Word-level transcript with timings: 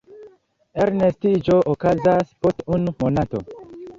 Elnestiĝo 0.85 1.59
okazas 1.75 2.33
post 2.45 2.65
unu 2.79 2.97
monato. 3.05 3.45